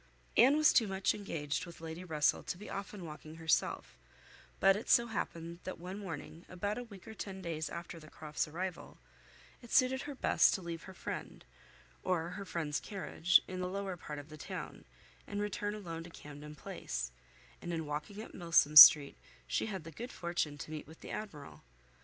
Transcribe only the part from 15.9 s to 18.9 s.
to Camden Place, and in walking up Milsom